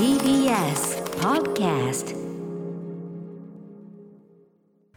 [0.00, 2.16] TBS Podcast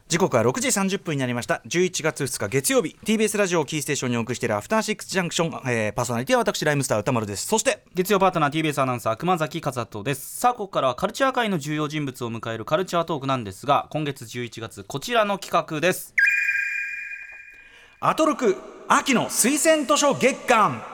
[0.07, 1.61] 時刻は6時30分になりました。
[1.67, 2.95] 11月2日月曜日。
[3.03, 7.45] TBS ラジオをキーステーションにお送りしているアフターシックスジャンクション、えーパーソナリティは私ライムスター歌丸です。
[7.45, 10.39] そして月曜パートナー TBS アナウンサー熊崎和人です。
[10.39, 16.15] さあここからはカルチャー界の重要人物を迎えるカルチャートークなんですが今月11月こちらの企画です。
[17.99, 18.55] アトロク
[18.87, 20.92] 秋の推薦図書月間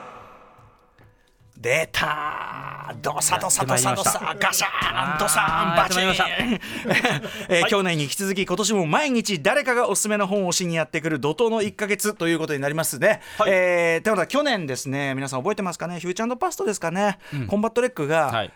[1.60, 4.34] 出たドサドサドサドサ。
[4.40, 5.18] ガシャーン。
[5.18, 5.98] ドサーンバチ。
[6.00, 6.60] ーン
[7.50, 13.20] えー去年に引き続き今年も毎日誰かがおすすめの本をしにやってくる怒涛の1か月ということになりますね。
[13.36, 13.50] はい。
[13.52, 16.00] えーということは去年ですね皆さん覚えてますかね？
[16.00, 18.52] フューチャーパストですかね、コンバットレックが、はい。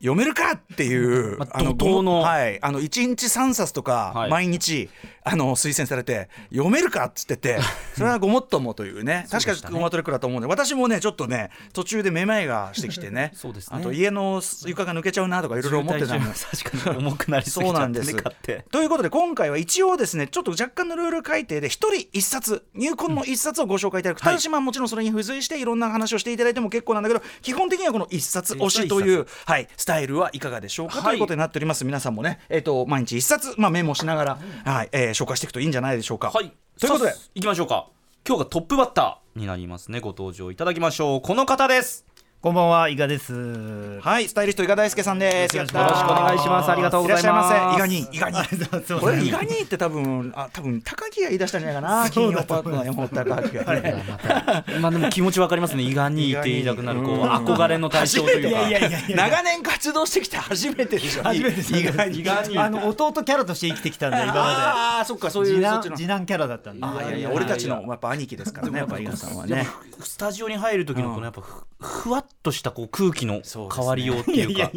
[0.00, 2.20] 読めるかっていう、まあ怒涛の。
[2.20, 4.30] はい、あの1日3冊とかはい。
[4.30, 4.90] 毎日、
[5.26, 7.58] あの推薦されて読めるかっつってて
[7.96, 9.26] それはごもっともというね。
[9.30, 13.78] 確かコンバットレックだと思うんで私もねちょっとね途中でめまいがしてきてね そうですね。
[13.78, 16.46] あと家の床が抜けちゃうなとかいろいろ思ってた んです。
[16.64, 18.12] 確かに重くなりすぎちゃってそうなんです。
[18.14, 31.04] ね買ってということで今回は一応ですねちょっと若干のルール改定で一人一冊入魂の一冊をご紹介いただく、ただしまあもちろんそれに付随していろんな話をしていただいても結構なんだけど基本的にはこの一冊推しという、はい、スタイルはいかがでしょうか、はい。
[31.04, 31.84] ということになっております。
[31.86, 34.88] 皆さんもね、えー、と毎日一冊、まあ、メモしながら、はい。
[34.92, 36.30] えー紹介していくといいんじゃないでしょうか。
[36.30, 36.52] はい。
[36.78, 37.10] ということで。
[37.10, 37.88] さあ行きましょうか。
[38.26, 40.00] 今日がトップバッターになりますね。
[40.00, 41.20] ご登場いただきましょう。
[41.20, 42.06] この方です
[42.44, 43.32] こんばんは、伊賀です。
[44.02, 45.56] はい、スタイリスト伊賀大輔さんです。
[45.56, 47.76] よろしくお願いしますありがとうございますらっしゃいませ。
[47.76, 49.00] 伊賀に、伊賀に。
[49.00, 52.04] これ伊賀にって多分、あ、多分高木が言い出したんじゃないかな。
[52.12, 54.04] 金曜パートナー山本高木がね。
[54.78, 61.22] まあでも気持ちわかりますね伊賀にいて言いたくなるこう憧れの対象というかいやいやいやいや長年活動してきて初めてでしょ。
[61.22, 62.58] 初めてです伊賀に。
[62.58, 65.64] あの弟キャラとして生きてきたんで、今まああ、そっか、そういう
[65.96, 66.86] 次男キャラだったんで。
[66.86, 69.66] あいやいや、俺たちのやっぱ兄貴ですからね、やっぱ伊賀さんはね。
[70.02, 73.42] スタジオに入る時のこのやっぱふふわっとしたこう空気の
[73.74, 74.70] 変わりようっていうか。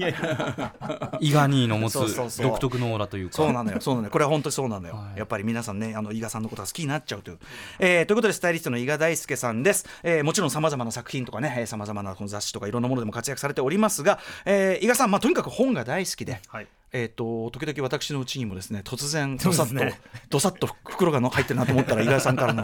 [1.19, 7.39] 伊賀兄の持つ独特のオーラというかそうなのよ、そうなのよ、これは本当にそうなのよ、はいやっぱり皆さんね、あの伊賀さんのことが好きになっちゃうという。
[7.79, 9.85] えーということで、スタイリストの伊賀大輔さんです。
[10.03, 16.39] えーもちろんさまざまな作品とかね、さまざまなこの雑誌とかいろんなものでも活躍されておりますが、えー伊賀さん、まあ、とにかく本が大好きで。
[16.47, 16.67] はい。
[16.93, 20.01] えー、と時々私のうちにもですね突然どさっと、そうですね。
[20.29, 22.63] どさっと袋がの入ってるなと思ったら伊賀さんからの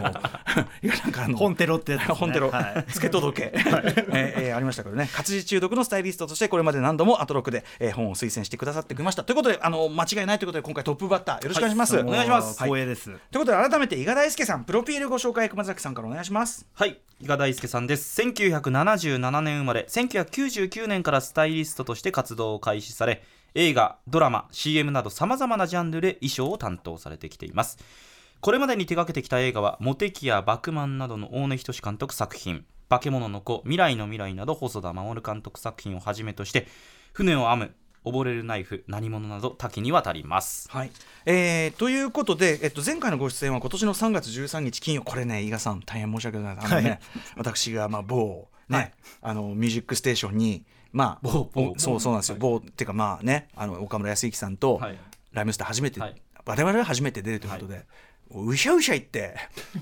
[0.82, 2.14] 伊賀さんからの本テロってやつね。
[2.14, 2.90] 本テロ、はい。
[2.90, 5.10] つけ届け、えーえーありましたけどね。
[5.12, 9.24] 活字中毒のスタイリストとしてこれまで何度もアトロクで、えー本を推薦してくださってきました。
[9.24, 12.58] ということであの間違いないということで今回トップバッターよろしくお願いします、お願いします。
[12.58, 13.04] はい光栄です。
[13.04, 16.66] ということで改めて伊賀大輔さんプロフィールご紹介熊崎さんからお願いします。
[16.74, 16.98] はい。
[17.20, 18.20] 伊賀大輔さんです。
[18.20, 23.22] 1977年生まれ1999年からスタイリストとして活動を開始され
[23.56, 27.78] 映画ドラマ CM などさまざまなジャンルで衣装を担当されてきています。
[28.40, 36.66] これまでに手掛けてきた映画は「モテキ」や「バクマン」などの大根仁監督作品「化け物の子」「未来の未来」など細田守監督作品をはじめとして
[37.14, 40.68] 「船を編む」「溺れるナイフ」「何者」など多岐にわたります。
[40.70, 40.90] はい、
[41.24, 45.02] えーということで、えっと、前回のご出演は今年の3月13日金曜。
[45.02, 47.00] これね伊賀さん大変申し訳ないあのね、はい。
[47.36, 48.92] 私がまあ某ね、はい。
[49.22, 51.28] あのミュージックステーションにまあ
[51.76, 54.98] そうそうなんですよ、某っていうかまあねあの岡村康之さんと、はい。
[55.34, 56.14] ライムスター初めて、はい。
[56.46, 57.84] 我々は初めて出るということで、
[58.30, 59.34] うひゃうひゃ言って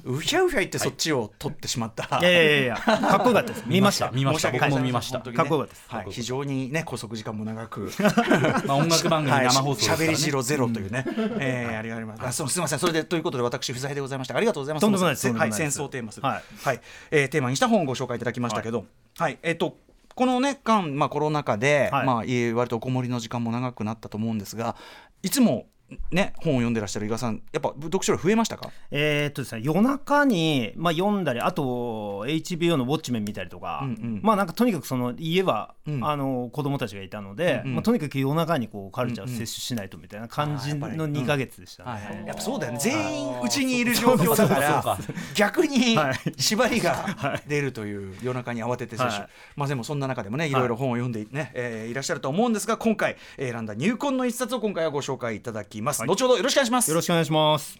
[0.04, 2.22] うひゃうひゃ言ってそっちを取ってしまった、い。
[2.24, 3.64] やいやいやいや、かっこよかったです。
[3.68, 4.10] 見ました。
[4.10, 4.50] 見ました。
[4.50, 5.20] 僕も見ました。
[5.20, 5.84] かっこよかったです。
[5.88, 7.90] はい、非常にね拘束時間も長く。
[8.66, 9.46] まあ音楽番組 はい。
[9.46, 11.04] 生放送しゃべりしろゼロというね、
[11.38, 12.28] えーありがとうございます。
[12.28, 14.36] あそうすみません、それでということで私不在でございました。
[14.36, 14.82] ありがとうございます。
[14.82, 15.22] とんでもないです。
[15.22, 16.20] せはい、戦争をテーマす。
[16.20, 16.42] る、はい。
[16.62, 16.80] はい、
[17.10, 18.86] えーテーマにした本をご紹介いただきましたけど、
[19.18, 19.76] はい、えっ、と。
[20.14, 22.06] このね間、まあ、コロナ禍で、はい。
[22.06, 24.76] まあ、家割とおこもりの時間も長くなったと思うんですが
[25.22, 25.66] いつも、
[26.10, 28.70] ね、本を読んでらっしゃる伊賀さんやっぱ読書量増えましたか？
[28.90, 34.20] えーっとですね、夜中に、まあ、読んだり、あと HBO のウォッチメン見たりとか、うんうん。
[34.22, 36.04] まあなんかとにかくその家は、うん。
[36.04, 37.74] あの子供たちがいたので、うんうん。
[37.76, 41.12] まあ、とにかく夜中にこうカルチャーを摂取しないとみたいな感じのあーやっぱり。
[41.22, 42.24] 2か月でしたね。
[42.26, 42.78] やっぱそうだよね。
[42.80, 44.98] 全員うちにいる状況だから
[45.34, 46.16] 逆にはい。
[46.36, 49.28] 縛りが出るという夜中に慌てて接種、はい。
[49.56, 56.90] まあでもそんな中でもねいろいろ本を読んでね、えーいらっしゃると思うんですが今回えー選んだ入魂の一冊を今回はご紹介いただきます、後ほどよろしくお願いします。
[56.90, 57.78] よろしくお願いします。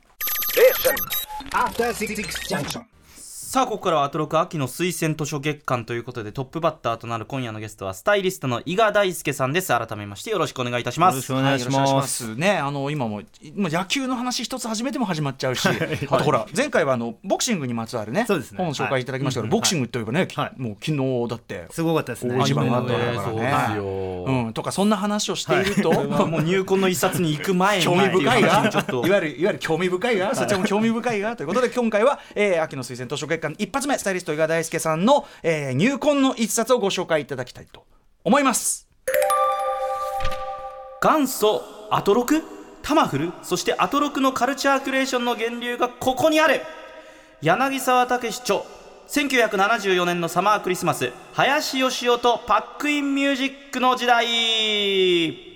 [3.52, 9.76] さあここからはアトロク秋の推薦図書月間ということでトップバッターとなる今夜のゲストはスタイリストの伊賀大輔さんです。
[9.78, 11.16] 改めましてよろしくお願いいたします。
[11.16, 11.76] よろしくお願いします。
[11.76, 12.34] はいします。
[12.34, 18.56] ねあの今も今野球の話一つ始めても始まっちゃうし、 あとほら前回はあのボクシングにまつわるねそうですね。
[18.56, 19.58] 本を紹介いただきましたけど、はい。
[19.58, 20.52] ボクシングといえばね、きはい。
[20.56, 22.38] もう昨日だってすごかったですね。
[22.38, 23.12] 大一番があったからね。
[23.12, 23.84] ですよ、
[24.28, 25.92] うん、とかそんな話をしていると、
[26.26, 37.84] もう入魂の一冊に行く前に興味深いが、いわゆるいわゆる興味深いが、そちらも興味深いがということで今回は、えー秋の推薦図書月間一発目スタイリスト伊賀大輔さんの、えー入魂の一冊をご紹介いただきたいと
[38.24, 38.88] 思います。
[41.02, 42.42] 元祖アトロク？
[42.82, 43.32] タマフル？
[43.42, 46.62] そしてアトロクのカルチャークリエーションの源流がここにある
[47.40, 48.60] 柳澤健著
[49.08, 55.51] 1974年のサマークリスマス林美雄とパックインミュージックの時代！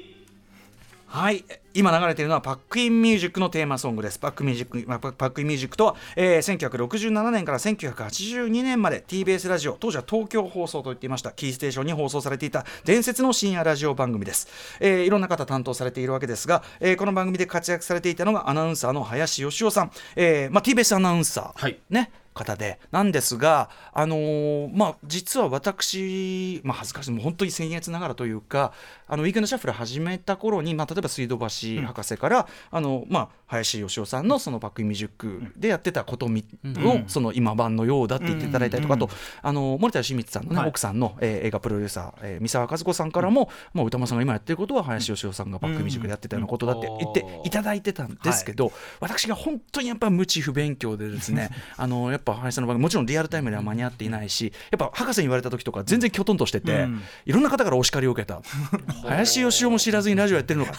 [1.06, 1.44] はい。
[1.72, 4.18] 今流れているのはパックインミュージックのテーマソングです。
[4.18, 11.30] パックミュージックまあパパックインミュージックとは、えー、1967年から1982年まで TBS ラジオ当時は東京放送と言っていました。
[11.30, 14.48] キーステーションに放送されていた伝説の深夜ラジオ番組です、
[14.80, 21.78] えーいろんな方担当されているわけですが、えーこの番組で活躍されていたのがアナウンサーの林芳雄さん、えーまあ、TBS アナウンサー、はい。
[21.90, 28.72] ね方でなんですが、あのーまあ、実は私、まあ、恥ずかしいもう本当に僭越ながらというか
[29.08, 39.08] あのウィークエンドシャッフル始めた頃に、まあ、例えば水道橋博士から、あのまあ、林芳雄さんのそのバックミュージックでやってたことみを、その今版のようだって言っていただいたりとか、あと
[39.42, 40.68] あの森田義満さんの、ねはい。
[40.68, 57.02] 奥さんの、えー映画プロデューサー、えー三沢和子さんからも、まあ、歌間さんが今やってることは林芳雄さんがバックミュージックでやってたようなことだって言っていただいてたんですけど、私が本当にやっぱ無知不勉強でですね あのやっぱ林さんの番組もちろんリアルタイムでは間に合っていないしやっぱ博士に言われた時とか全然きょとんとしてて、うん。
[57.24, 58.40] いろんな方からお叱りを受けた。
[59.06, 60.72] 林芳雄も知らずにラジオやってるのか。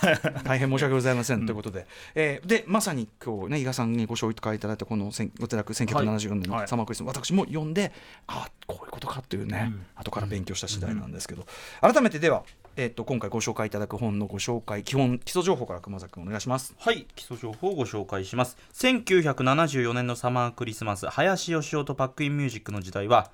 [0.43, 1.85] 大変申し訳ございません、ということで、
[2.15, 6.67] えーでまさに今日ね伊賀さんにご紹介いただいたこの千ご寺1974年のはい。
[6.67, 7.91] サマークリスマス、私も読んで
[8.27, 11.45] あこういうことかっていうね、後から勉強した次第なんですけど、
[11.81, 12.43] 改めてでは、
[12.79, 16.75] えっ、と今回ご紹介いただく本のご紹介基本基礎情報から熊崎君お願いします。
[16.77, 18.55] はい基礎情報をご紹介します。
[18.75, 23.31] 1974年のサマークリスマス林芳雄とパックインミュージックの時代は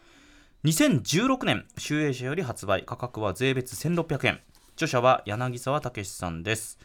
[0.63, 2.83] 2016年集英社より発売。
[2.85, 4.39] 価格は税別1600円
[4.75, 6.79] 著者は柳沢武さんです。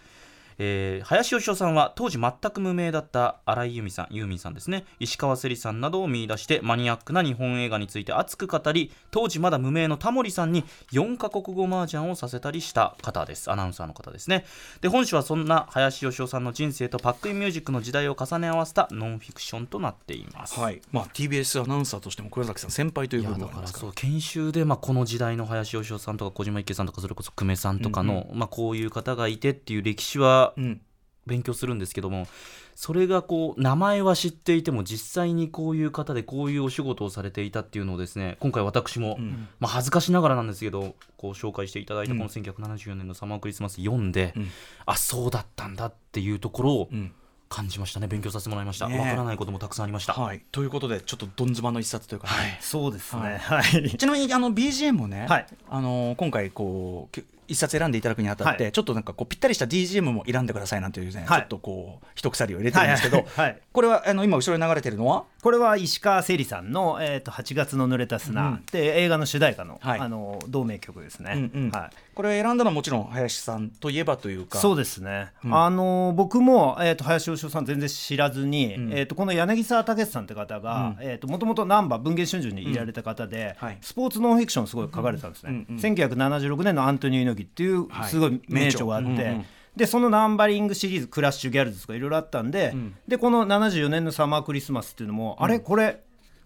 [0.59, 4.85] えー林芳雄さんは当時全く無名だった新井由美さんユーミンさんですね。
[4.99, 13.51] 石川せりさんなどを見出してマニアックな日本映画について熱く語り当時まだ無名のタモリさんに4カ国語麻雀をさせたりした方です。
[13.51, 14.45] アナウンサーの方ですね。
[14.81, 20.81] で本誌はそんな林芳雄さんの人生とパックインミュージックの時代を重ね合わせたノンフィクションとなっています、はい。
[20.93, 30.81] まあ、TBS アナウンサーとしても黒崎さん先輩という部分かだからそう研修で、まあ、この時代の林芳雄さんとか小島池さんとかそれこそ久米さんとかの、まあ、こういう方がいてっていう歴史はうん。
[31.29, 32.27] 勉強するんですけども
[32.75, 44.49] それがこう名前は知っていても実際にこういう方でこういうお仕事をされていたっていうのをですね今回私も、んまあ、恥ずかしながらなんですけどこう紹介していただいたこの1974年のサマークリスマス読んで、うん。
[44.87, 47.13] あそうだったんだっていうところをうん。
[47.51, 48.07] 感じましたね。
[48.07, 48.85] 勉強させてもらいました。
[48.85, 48.99] わ、ね。
[48.99, 53.33] えからないこともたくさんありました、はい、ということでちょっとどんずばの一冊というかね、そうですはい。
[53.33, 53.97] ねはい。
[53.97, 55.47] ちなみにあの BGM もね、はい。
[55.71, 58.73] あの今回こうき一冊選んでいただくにあたって、はい。
[58.73, 61.41] ちょっとなんかこうぴったりした BGM も選んでくださいなんていうね、はい。
[61.41, 63.27] ちょっとこう一鎖を入れてるんですけど、
[63.73, 65.25] これはあの今後ろに流れてるのは？
[65.43, 68.65] これは石川せりさんの、えー、と8月の濡れた砂、うん。
[68.73, 70.01] で映画の主題歌の,、はい。
[70.01, 71.71] あの同名曲ですね、うんうん。
[71.71, 74.59] はい、これを選んだのはもちろん林さんといえばというか。
[74.59, 75.57] そうですね、うん。
[75.57, 78.93] あの僕も、えー、と林芳雄さん全然知らずに、うん。
[78.93, 81.31] えー、とこの柳沢武さんって方がうん。
[81.31, 88.11] もともと難波文藝春秋にいられた方で、スポーツノンフィクションをすごい書かれてたんですね、うんうん1976年のアントニオ猪木っていうはい。
[88.11, 89.41] すごい名著があって、
[89.77, 92.95] でそのナンバリングシリーズクラッシュギャルズとかいろいろあったんで、ん。
[93.07, 95.61] でこの74年のサマークリスマスっていうのも、あれ？
[95.61, 96.01] これ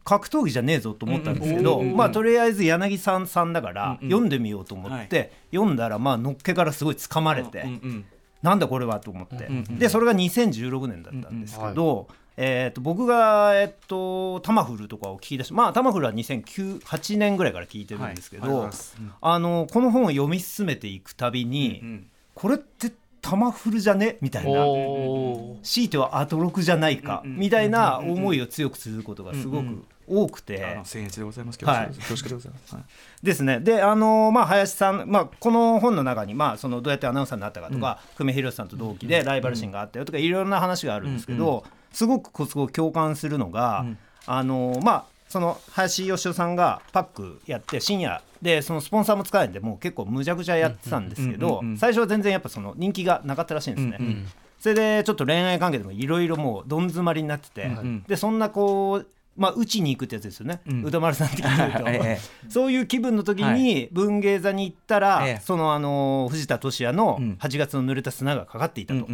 [0.04, 4.10] 格闘技じゃねえぞと思ったんですけど、うんうんうんうんまあとりあえず柳さんさんだからうんうん。
[4.10, 6.94] 読んでみようと思って、読んだらまあのっけからすごい。
[6.94, 8.04] 掴まれて、うんうん
[8.42, 18.70] なんだこれはと思って、うんうんでそれが2016年だったんですけど、えー、と僕が、えっとタマフルとかを聞き出しまあタマフルは2008年ぐらいから聞いてるんですけど、はい
[19.20, 24.16] あのこの本を読み進めていくたびに、うんこれってタマフルじゃね？
[24.22, 24.50] みたいな。
[24.50, 30.58] 強いてはアトロクじゃないか、うんうんみたいな思いを強くすることがすごくうんうん多くて。
[30.84, 31.58] 僭越でございます。
[31.58, 31.86] けど、はい。
[31.86, 32.84] 恐縮でございます、はい。
[33.22, 33.60] ですね。
[33.60, 43.98] であのまあ林さん、まあ、この本の中に、まあ、そのどうやってアナウンサーになったかとか、久米宏さんと同期でライバル心があったよとか、いろんな話があるんですけど、すごくこすごく共感するのが、うん。
[44.24, 53.96] あのまあその林芳雄さんがパックやって深夜でそのスポンサーも使えんでもう結構むちゃくちゃやってたんですけど最初は全然やっぱその人気がなかったらしいんですね。
[53.98, 54.26] うんうん
[54.62, 60.84] それでちょっと恋愛関係でもいろいろもうどん詰まりになってて、んでそんなこうまあ打ちに行くってやつですよね、うん。
[60.84, 62.48] 歌丸さん的に言うと、 ええ。
[62.48, 65.40] そういう気分の時に文芸座に行ったら、ええ。
[65.42, 67.36] そのあの藤田聖也のうん。
[67.40, 69.04] 8月の濡れた砂がかかっていたと、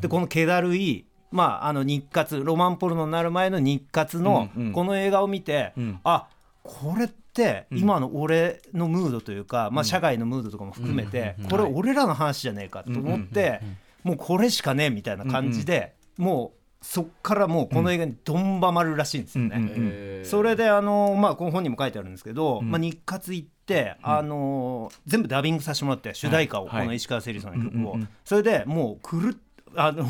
[0.00, 4.72] でこの気だるいまああの日活ロマンポルノになる前の日活のうんうん。
[4.72, 6.00] この映画を見て、うん。
[6.04, 6.28] あ
[6.62, 13.60] これって今の俺のムードというか、まあ、社会のムードとかも含めて、これ俺らの話じゃねえかと思って、
[14.02, 19.56] もうこれしかねえみたいな感じで、もそっからもうこの映画にどんばまるらしいんですよね。
[19.56, 20.28] うんうんえー。
[20.28, 22.70] それであのまあこの本にも書いてあるんですけど、ん。
[22.70, 26.82] まあ日活行って、あの全部ダビングさせてもらって主題歌を、はい。
[26.82, 29.32] この石川せりさんの曲を、うんうんうんそれでもう狂っ
[29.76, 30.04] あの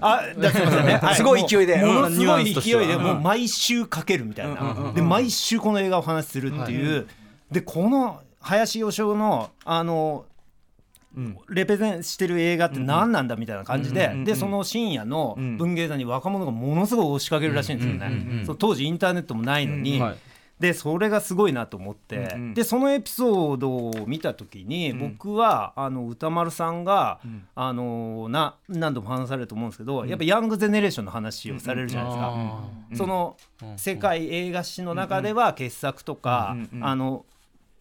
[0.00, 1.76] あだすみませんね、 はすごい勢いで。
[1.76, 7.06] ものすごい勢いでもう毎週かけるみたいな、で毎週この映画をお話しするっていう、
[7.50, 10.24] でこの林芳雄のあの
[11.50, 15.58] レペゼンしてる映画って何なんだみたいな感じで、でその深夜のん。
[15.58, 18.44] 文芸座に若者がものすごい押しかけるらしいんですよね。
[18.58, 20.14] 当時インターネットもないのに、はい
[20.62, 22.54] でそれがすごいなと思って、うんうん。
[22.54, 27.18] でそのエピソードを見た時に、僕はあの歌丸さんが、
[27.56, 32.32] あのな何度も話されると思うんですけど、やっぱヤングゼネレーションの話をされるじゃないですか。
[32.32, 33.36] あその
[33.76, 37.26] 世界映画史の中では傑作とか、うんうんあの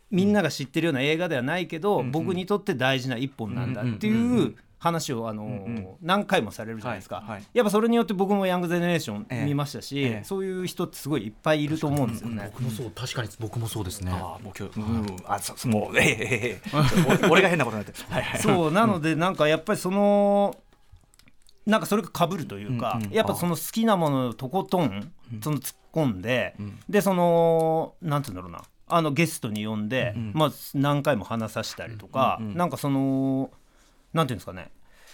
[0.10, 7.44] みんなが知ってるような映画ではないけど、僕にとって大事な一本なんだっていう話をあの、何回もされるじゃないですか、はいはい。
[7.54, 9.44] やっぱそれによって僕もヤングゼネレーショええ。
[9.44, 10.24] ン見ましたし、ええ。
[10.24, 12.50] そういう人ってすごいいっぱいいると思うんですよね。
[12.52, 14.12] 僕もそう確かに僕もそうですね。
[14.12, 17.28] ああもう今日、うん、あそ そもうええええええ。
[17.28, 18.06] お俺が変なことになってる。
[18.10, 18.40] はいはい。
[18.42, 20.58] そうなのでなんかやっぱりその
[21.68, 23.12] なんかそれが被るというか、うんうん。
[23.12, 25.12] やっぱその好きなものをとことん
[25.44, 26.56] その突っ込んで、
[26.90, 28.68] でそのなんて言うんだろうな。
[28.94, 33.52] あのゲストに呼んで、まあ、何回も話させたりとか、なんかその
[34.14, 34.72] なんていうんですかね。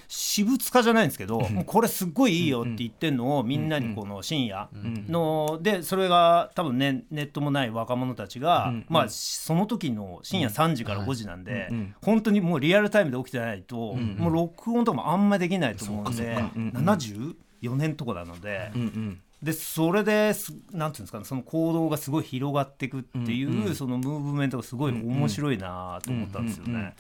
[0.10, 4.70] 私物化じゃないんですけど、もうこれすっごいいいよって言ってんのをみんなにこの深夜
[5.10, 11.70] のでそれが多分ねネットもない若者たちが、まあその時の深夜3時から5時なんで、
[12.02, 18.72] 本当にもうリアルタイムで起きてないと、もう録音とかもあんまできないと思うんで、74年とかなので。
[18.76, 26.96] うんうんでそれですなんていうんですかねその行動がすごい広がっていくっていう、そのムーブメントがすごい面白いなと思ったんですよね。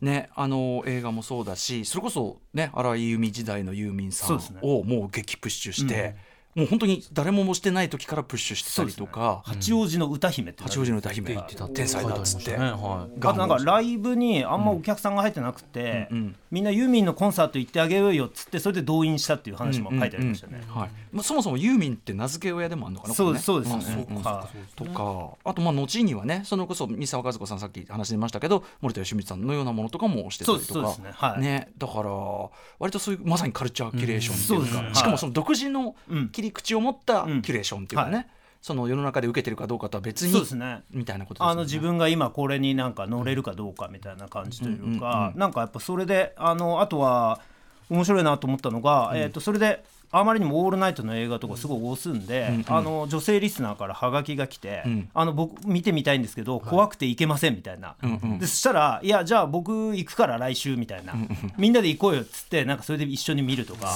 [0.00, 6.14] ね、あの映画もそうだしそれこそね荒井由実時代のユーミンさんをもう激プッシュして、
[6.54, 11.68] もう本当に誰ももしてない時からプッシュしてたりとか、八王子の歌姫って八王子の歌姫言ってた。
[11.68, 12.76] 天才だっつって、あ
[13.20, 20.62] となんかライブにあんまお客さんが入ってなくて、うんうんみんなユーミンのコンサート行ってあげようよっつってそれで動員したっていう話も書いてありましたね。
[20.68, 20.90] はい。
[21.12, 24.22] まあ、そもそもユーミンって名付け親でもあるのかなそうそうですねんんん。
[24.22, 25.36] はいとか。
[25.44, 30.80] あとまあ後にはねそれこそ三沢和子さんさっき話出ましたけど森田芳光さんのようなものとかもしてたりとか。
[31.02, 31.10] ね。
[31.12, 31.40] はい。
[31.42, 31.68] ね。
[31.76, 32.10] だから
[32.78, 34.84] 割とそういうまさにカルチャーキュレーションっていうか、うん。
[34.84, 37.38] そうねしかもその独自のうん切り口を持ったキうん。
[37.40, 38.26] ュレーションっていうかね、はい。
[38.62, 40.82] その世の中で受けてるかどうかとは別にそうですね。
[40.92, 41.52] みたいなことですよね。
[41.52, 45.38] あの自分が今これになんか乗れるかどうかみたいな感じといううんうんうかん。
[45.38, 47.40] なんかやっぱそれであのあとは
[47.90, 55.08] 面白いなと思ったのが、えー、とそれであまりにも「オールナイト」の映画とかすごい押すんで、あの女性リスナーからハガキが来て、ん。
[55.14, 58.38] あの僕見てみたいんですけど、怖くて行けませんみたいな、んうん。
[58.38, 61.14] でそしたら「いやじゃあ僕行くから来週」みたいな、
[61.56, 63.92] みんなで行こうよっつってなんかそれで一緒に見るとか。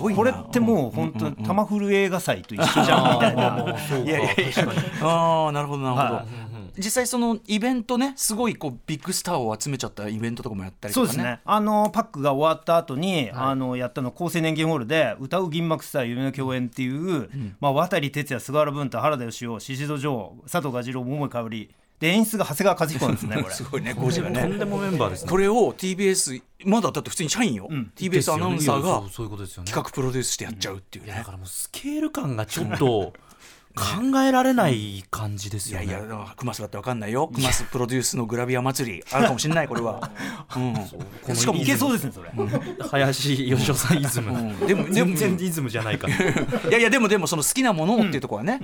[0.00, 0.16] ごいな。
[0.16, 3.56] これってもう本当に玉フル映画祭と一緒じゃんみたいな。
[4.04, 5.06] いやいやいや。
[5.06, 11.12] ああなるほどなるほど、はい実際そのイベントねすごいこうビッグスターを集めちゃったイベントとかもやったりとかね。
[11.12, 11.40] そうですね。
[11.44, 17.28] あのパックが終わった後に、あのやったの厚生年金ホールで歌う銀幕スター夢の共演っていう、
[17.60, 21.70] まあ、渡哲也菅原文太原田芳雄宍戸城佐藤蛾次郎桃井かおり。
[21.98, 23.54] で演出が長谷川和彦なんですねこれ。
[23.54, 24.42] すごいね5時がね。
[24.42, 25.30] とんでもメンバーですね。
[25.30, 27.90] これを TBS まだだって普通に社員よ、ん。
[27.96, 29.66] TBS アナウンサーがそうそういうことですよね。
[29.66, 31.14] 企画プロデュースしてやっちゃうっていうね。
[31.14, 33.14] だ、からもうスケール感がちょっと
[33.76, 35.84] 考えられない感じですよね。
[35.84, 37.28] いやいやだからクマスだってわかんないよ。
[37.28, 39.04] クマスプロデュースのグラビア祭り。
[39.12, 40.10] あるかもしれないこれは、
[41.28, 42.30] うん、しかもいけそうですねそれ、
[42.88, 44.58] 林芳雄さんイズム、ん。
[44.66, 46.14] でもでも全然イズムじゃないから。
[46.70, 48.60] いやいやでもでもその好きなものをっていうところはね、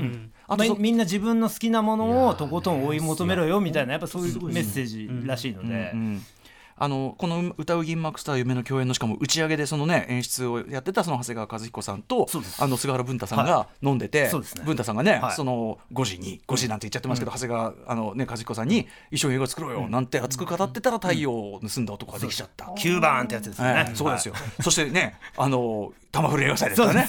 [0.48, 6.22] あとみんな自分の好きなものをとことん追い求めろよみたいなやっぱそういうメッセージらしいので、うん
[6.82, 12.26] あのこの歌う銀幕スター夢の共演のしかも打ち上げでそのね演出をやってたその長谷川和彦さんと
[12.58, 14.64] あの菅原文太さんが飲んでて、そうですね。
[14.64, 15.32] 文太さんがね、はい。
[15.36, 22.64] その5時に5時なんて言っちゃってますけど、長谷川あのね和彦さんに一緒に映画作ろうよなんて熱く語ってたら太陽を盗んだ男ができちゃった。
[22.64, 27.06] 9番ってやつですよね、ええそうですよ、そしてねあの玉降り映画祭ですからね。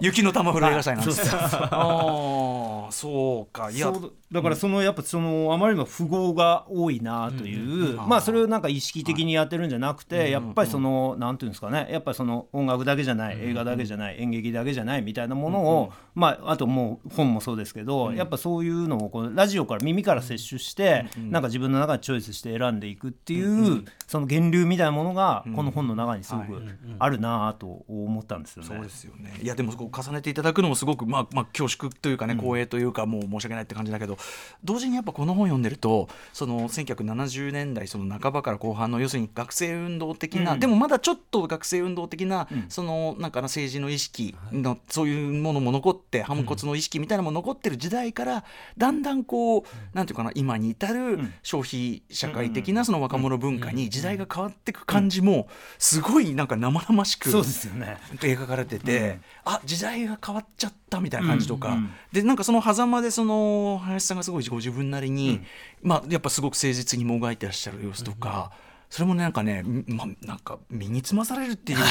[0.00, 3.70] ゆ雪の玉降り映画祭なんですよ、ああそうか。
[3.70, 3.92] いや
[4.32, 11.88] だからそのやっぱそのあまりにも富豪が多いなという、まあそれをなんか意識的にやってるんじゃなくて、やっぱりそのなんていうんですかね。
[11.90, 26.60] やっぱりその音楽だけじゃない映画だけじゃない演劇だけじゃないみたいなものを、まああともう本もそうですけど、やっぱそういうのをこのラジオから耳から摂取して、なんか自分の中でチョイスして選んでいくっていう、その源流みたいなものがこの本の中にすごく
[26.98, 28.68] あるなと思ったんですよね。
[28.68, 29.38] そうですよね。
[29.40, 34.15] いやでもこう重ねていただくのもすごくまあまあ恐縮というかね、光栄というかもう申し訳ないって感じだけど
[34.62, 40.60] ど同時にやっぱこの本読んでるとその1970年代その半ばから後半の要するに学生運動的な、うん。
[40.60, 42.66] でもまだちょっと学生運動的な、うん。
[42.68, 48.44] そのなんかな政治の意識の、そういうものも残って反骨の意識みたいなのも残ってる時代から
[48.76, 49.62] だんだんこう、
[49.94, 51.32] なんていうかな今に至るん。
[51.42, 57.96] 消費社会的なその若者文化に時代が変わっていく感じもすごいなんか生々しくそうですよね。
[58.16, 59.52] 描かれてて、うん。
[59.54, 61.78] あ時代が変わっちゃったみたいな感じとか、
[62.12, 65.40] でなんかその狭間でその林さんがすごいご自分なりに、
[65.82, 68.52] まあ、やっぱすごく誠実にもがいてらっしゃる様子とか、
[68.88, 71.84] それもねなんかね、まあ、なんか身につまされるっていうか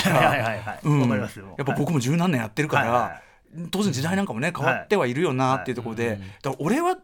[1.57, 3.21] やっぱ僕も十何年やってるから、はいはい
[3.71, 6.97] 当然時代なんかもね変わってはいるよなっていうところで、だから俺は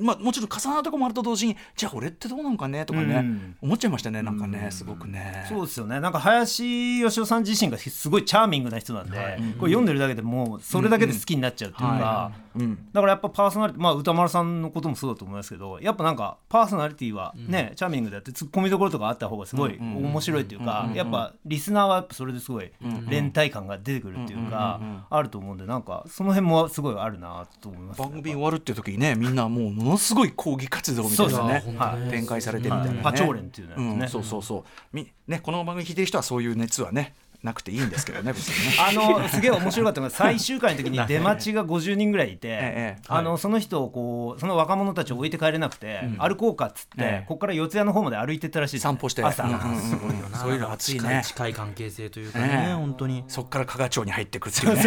[0.00, 3.56] まあ、もちろん重なるところもあると同時にじゃあ俺ってどうなのかねとかね、うん。
[3.62, 5.44] 思っちゃいましたねなんかねすごくね。
[5.48, 6.00] そうですよね。
[6.00, 9.16] なんか林芳雄さん自身がすごいチャーミングな人なんで、
[9.58, 22.70] これ読んでるだけでもうそれだけで好きになっちゃうっていうか、はうんだからやっぱパーソナリティまあ歌丸さんのこともそうだと思いますけどやっぱなんかパーソナリティはね、チャーミングであってツッコミどころとかあった方がすごい面白いっていうか、やっぱリスナーはやっぱそれですごい
[23.08, 31.64] 連帯感が出てくるっていうか、あると思うんでなんかその辺もすごいあるなと思います、番組終わるっていう時にねみんなもうものすごい抗議活動みたいなね
[32.10, 33.02] 展開されてるみたいな、ね。
[33.02, 33.12] はい。
[33.12, 37.14] パチョーレンっていうねうんそうそうそうみねこの番組聞いてる人はそういう熱はね
[37.46, 38.76] なくていいんですけどね別にね。
[38.86, 47.24] あのすげえ面白かったのが 最終回の時に出待ちが50人ぐらいいて、ええあのその人をこうその若者たちを置いて帰れなくて、歩こうかっつって、ええ。
[47.26, 49.22] ここから四谷の方まで歩いてったらしいですね、散歩して。
[49.22, 49.80] 朝、うんうんうん。
[49.80, 50.38] すごいよな。
[50.38, 53.24] そういうの熱い近ねい近い関係性というかねね本当に。
[53.28, 54.82] そっから加賀町に入ってくっていうね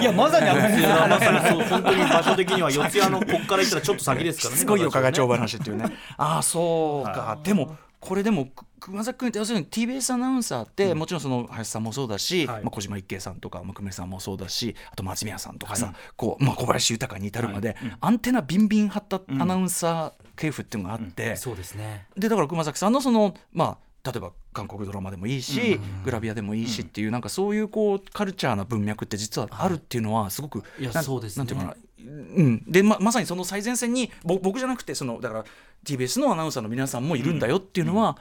[0.00, 4.60] いやまさにあのいやまさにそう本当に場所的には四谷のこっから行ったらちょっと先ですからね。
[4.60, 5.84] すごいよ加賀町ね話っていうね。
[6.16, 7.38] ああそうか。
[7.42, 8.48] でもこれでも
[8.82, 12.62] く熊崎君って要するに TBS アナウンサーって、もちろんその林さんもそうだし、はい。
[12.62, 22.06] まあ、小島一慶さんとか久米さんもそうだしあと松宮さんとかさ、こうまあ、小林豊に至るまで、アンテナビンビン張ったアナウンサー系譜っていうのがあって、そうですね。
[22.16, 31.40] でだから熊崎さんのそのまあ例えば韓国ドラマでもいいし、グラビアでもいいしっていうなんかそういうこうカルチャーな文脈って実はあるっていうのはすごく、いやそうですね。
[31.40, 31.74] なんていうかな。
[32.04, 35.44] うん、でままさにその最前線にぼ僕じゃなくてそのだから
[35.84, 38.18] TBS のアナウンサーの皆さんもいるんだよっていうのは、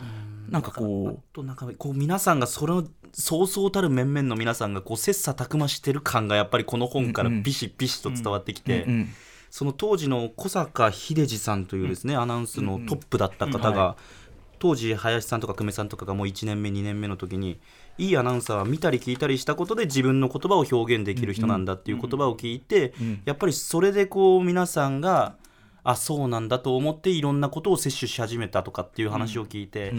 [0.51, 9.09] なんかこうとなんかこう皆さんがそのそうそうたる面々の皆さんがこう切磋琢磨してる感がやっぱりこの本からビシビシと伝わってきて、うん
[9.51, 13.97] その当時の小坂秀治さんというですね、アナウンスのトップだった方が、
[14.59, 17.59] 当時林さんとか久米さんとかがもう1年目2年目の時に
[17.97, 22.93] いいアナウンサーは見たり聞いたりしたことで自分の言葉を表現できる人なんだっていう言葉を聞いて、
[23.25, 25.35] やっぱりそれでこう皆さんが
[25.83, 29.95] あそうなんだと思っていろんなことを摂取し始めたとかっていう話を聞いて、う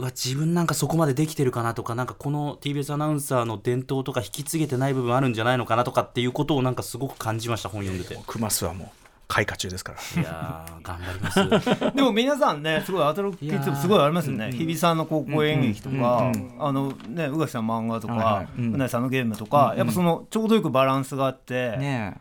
[0.00, 8.20] わ自分なんかそこまでできてるかなとかなんかこの TBS アナウンサーの伝統とか引き継げてない部分あるんじゃないのかなとかっていうことをなんかすごく感じました本読んでて。
[8.26, 8.88] クマスはもう
[9.28, 10.22] 開花中ですから。
[10.22, 11.96] いやー頑張ります。
[11.96, 14.50] でも皆さんねすごい働きってすごいありますよね。
[14.52, 22.16] 日比さんの高校演劇とかあのね宇垣さん漫画とかいうなぎさんのゲームとかやっぱそのちょうどよくバランスがあってね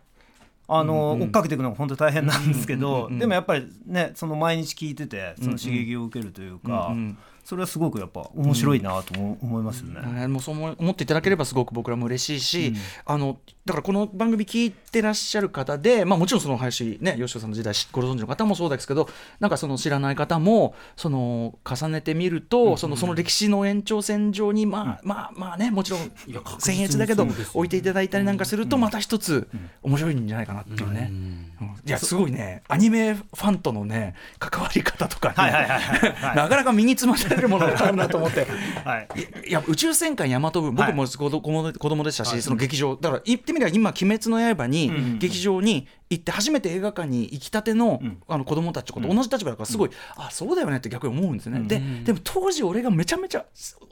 [0.68, 6.94] あの追っかけていくのが本当大変なんですけどでもやっぱりねその毎日聞いててその刺激を受けるというか
[7.48, 10.02] それはすごくやっぱ面白いなと思思いますよね。
[10.04, 12.74] えーもうそう思っていただければすごく僕らも嬉しいし、
[13.06, 19.08] あのだからこの番組聞いてらっしゃる方で、まあ、もちろんその林ね吉尾さんの時代ご存知の方もそうですけど
[19.40, 29.48] なんかその知らない方もその重ねてみると、そのその歴史の延長線上にまあ、まあまあねもちろん僭に越だけど置いていただいたりなんかするとまた一つ
[29.84, 31.08] 面白いんじゃないかなっていうね。
[31.12, 31.52] うん。
[31.86, 32.64] いやすごいね。
[32.68, 36.36] アニメファンとのね関わり方とかね、はいはいはいはいはい。
[36.36, 38.46] なかなか身につまされるものがあるなと思って。
[38.84, 39.08] はい。
[39.50, 42.96] いや宇宙戦艦ヤマト部僕も子供子供でしたし、その劇場。
[42.96, 45.20] だから言ってみれば今「鬼滅の刃」に、ん。
[45.20, 53.46] 劇場に行って初めて映画館に行きたての,、あの子供たちと同じ立場だからすごい、あそうだよねって逆に思うんですね、ででも当時俺がめちゃめちゃ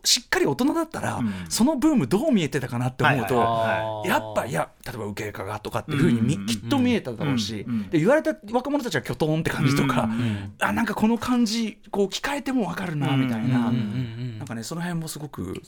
[0.04, 7.74] しっかり大人だったら、そのブームどう見えてたかなって思うと、はいやっぱいや例えば受けかがとかっていうふうにきっと見えただろうし、うん。
[7.74, 7.90] うん。
[7.90, 10.54] で言われた若者たちは巨頭って感じとか、うん。
[10.60, 14.38] あなんかこの感じこう聞かれても分かるなみたいな、うん。
[14.38, 15.62] なんかねその辺もすごく。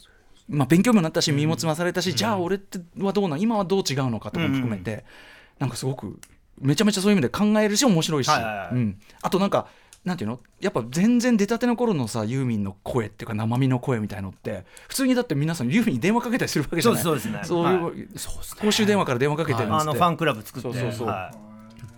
[0.49, 5.03] まあ、勉強にもなったし身もつまされたし、じゃあ俺ってはどうなん今はどう違うのかとかも含めて、
[5.59, 6.21] なんかすごく
[6.59, 8.69] めちゃめちゃそういう意味で考えるし面白いし、あ
[9.29, 9.67] となんか
[10.05, 10.39] なんていうの？
[10.61, 17.03] やっぱ全然出たての頃のさユーミンの声っていうか生身の声みたいのって普通にだって皆さんユーミンに電話かけたりするわけじゃない？
[17.03, 17.47] そうですそうですね。
[17.47, 18.09] そういう、
[18.61, 19.89] 公衆電話から電話かけてるんですって。
[19.89, 20.71] あのファンクラブ作って。
[20.71, 21.07] そうそうそう。
[21.07, 21.31] は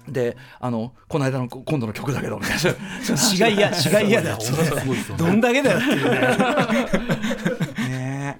[0.07, 2.69] であのこの間の今度の曲だけどみたいな。
[2.71, 2.73] い
[3.51, 4.37] 違いや違いやだよ。
[5.17, 6.19] どんだけだよっていうね。
[7.87, 8.39] ね。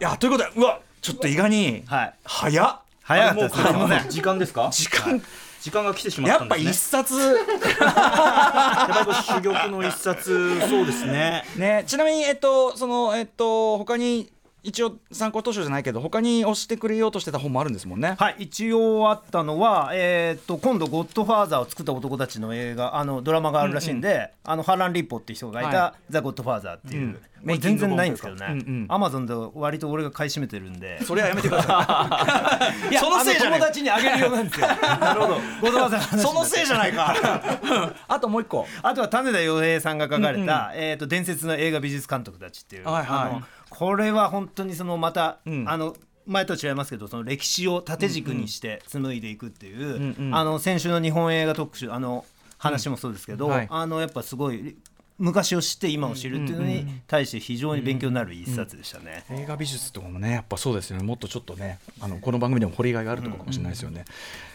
[0.00, 2.14] いやということでうわちょっと意外にはい。
[2.24, 2.80] 早っ。
[3.04, 4.70] 早かったですすいません時間ですか？
[4.72, 5.22] 時間
[5.64, 6.70] 時間が来てしまっやっぱたんですね。
[6.72, 7.14] 一冊。
[7.14, 11.42] やっぱりこれ珠玉の一冊そうですね。
[11.56, 14.30] ねちなみにえっとそのえっと他に
[14.64, 18.16] 一応参考図書じゃないけど他に押してくれようとしてた本もあるんですもんね。
[18.18, 27.20] はい一応あったのは、えー、と今度「ゴッドファーザー」を作った男たちの映画あのドラマがあるらしいんで、あのハラン・リッポっていう人が書いたは「ザ・ゴッドファーザー」っていう、うん。
[27.60, 28.86] 全然ないんですけどね、うんうん。
[28.88, 31.02] アマゾンで割と俺が買い占めてるんで。
[31.02, 32.90] それはやめてください。
[32.90, 34.66] いやそのせいじゃないあの友達にあげるようなんですよ。
[34.66, 35.34] なるほど。
[35.34, 37.14] ゴッドファーザーの話そのせいじゃないか。
[38.08, 38.66] あともう一個。
[38.82, 43.04] あとは種田洋平さんが書かれた、えー、と伝説の映画美術監督たちっていう、はいはい。
[43.06, 43.42] あの
[43.74, 45.68] これは本当にそのまた、ん。
[45.68, 50.34] あの前と違いますけどその歴史を縦軸にして紡いでいくっていう、んうん。
[50.34, 52.24] あの先週の日本映画特集あの
[52.56, 53.52] 話もそうですけど、うん。
[53.52, 53.66] はい。
[53.70, 54.76] あのやっぱすごい
[55.18, 59.24] 昔を知って今を知るっていうのに対して非常に勉強になる一冊でしたね。
[59.30, 61.04] 映画美術とかもねやっぱそうですよね。
[61.04, 64.04] もっとちょっとねあのこの番組でも掘りがいがあるところかもしれないですよね。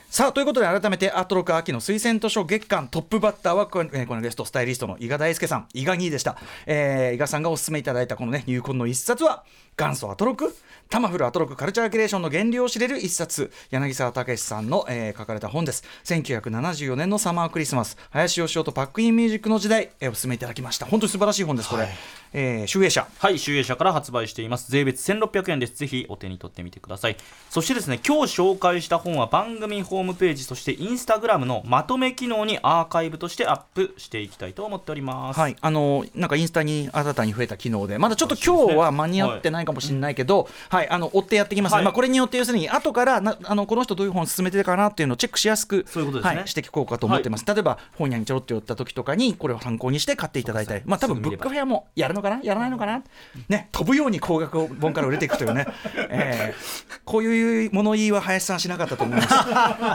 [0.09, 5.67] さあということで改めてアートロック秋の推薦図書月間トップバッターはこの,、えーこのゲストスタイリストの伊賀大輔さん。
[5.75, 9.43] 伊賀兄でした、えー、伊賀さんがお勧めいただいたこのね入魂の一冊は
[9.77, 10.53] 元祖アトロク
[10.89, 13.51] タマフルアトロクカルチャーキュレーションの原理を知れる一冊。
[13.69, 15.83] 柳沢武さんの、えー書かれた本です。
[16.05, 17.95] 1974年のサマークリスマス。
[18.09, 20.87] 林芳雄とパックインミュージックの時代、えーお勧めいただきました。
[20.87, 21.87] 本当に素晴らしい本ですこれ、
[22.33, 23.07] えー集英社。
[23.19, 24.71] はい、集英社から発売しています。
[24.71, 25.75] 税別1600円です。
[25.75, 27.17] ぜひお手に取ってみてください。
[27.51, 35.39] そしてですね、今日紹介した本は番組ホームページ、そしてインスタグラムのまとめ機能にアーカイブとしてアップしていきたいと思っております。
[35.39, 41.85] はい、あのなんかインスタに新たに増えた機能で、まだちょっと今日は間に合ってないかもしれないけど、はい、あの追ってやってきます、ねはい。
[41.85, 46.37] まあ、これによって要するに後からなあのこの人どういう本を進めてるかなっていうのをチェックしやすくそういうことですね。
[46.39, 52.39] はい、していこうかと思ってます、例えば本屋にちょろっと寄った時とかにこれを参考にして買っていただいたり、まあ多分ブックフェアもやるのかな？
[52.43, 53.03] やらないのかな、
[53.47, 55.67] ね、飛ぶように高額本から売れていくというね、
[56.09, 56.99] えー。
[57.05, 59.29] こういう物言いは林さんしなかったと思います。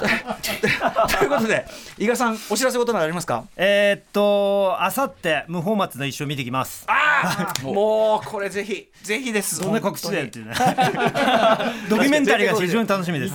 [1.18, 1.66] ということで
[1.98, 3.44] 伊賀さんお知らせことなどありますか？
[3.56, 6.86] えーっとあさって無法松の一生見てきます。
[7.62, 10.54] もうこれぜひぜひですどんな告知だよっていうね。
[11.88, 13.34] ドキュメンタリーが非常に楽しみです。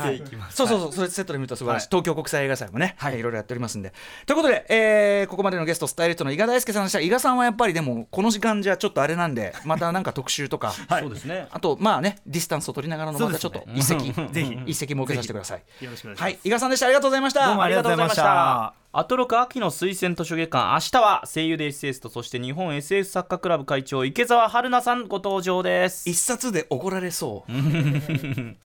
[0.51, 1.89] そうそうそう、それセットで見ると素晴らしい、はい。
[2.03, 3.93] 東京国際映画祭もね、はい、いろいろやっておりますんで。
[4.25, 6.99] ということで、えーここまでのゲスト、スタイリストの伊賀大輔さんでした。
[6.99, 11.47] 伊賀さんはやっぱりでも、この時間じゃちょっとあれなんで、 またなんか特集とか、そうですね。
[11.51, 14.57] あと、まあね、ディスタンスを取りながらの、またちょっと一席、ぜひ。
[14.65, 15.63] 一席設けさせてください。
[15.83, 16.48] よろしくお願いします。
[16.49, 16.87] はい、伊賀さんでした。
[16.87, 17.45] ありがとうございました。
[17.45, 18.73] どうもありがとうございました。
[18.91, 27.51] アトロク秋の推薦図書月間明日は声優で SS とそして日本 SF 作家クラブ会長池澤春菜さんご登場です一冊で怒られそう。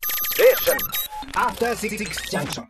[1.36, 1.98] After Six
[2.30, 2.64] Junction.